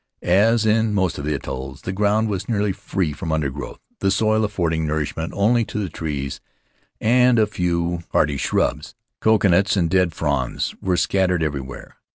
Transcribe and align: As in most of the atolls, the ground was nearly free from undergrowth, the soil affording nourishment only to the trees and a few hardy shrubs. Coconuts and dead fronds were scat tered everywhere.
As 0.23 0.65
in 0.65 0.95
most 0.95 1.19
of 1.19 1.25
the 1.25 1.35
atolls, 1.35 1.83
the 1.83 1.91
ground 1.93 2.27
was 2.27 2.49
nearly 2.49 2.71
free 2.71 3.13
from 3.13 3.31
undergrowth, 3.31 3.77
the 3.99 4.09
soil 4.09 4.43
affording 4.43 4.83
nourishment 4.87 5.31
only 5.35 5.63
to 5.65 5.77
the 5.77 5.89
trees 5.89 6.41
and 6.99 7.37
a 7.37 7.45
few 7.45 7.99
hardy 8.11 8.37
shrubs. 8.37 8.95
Coconuts 9.19 9.77
and 9.77 9.91
dead 9.91 10.11
fronds 10.15 10.73
were 10.81 10.97
scat 10.97 11.29
tered 11.29 11.43
everywhere. 11.43 11.97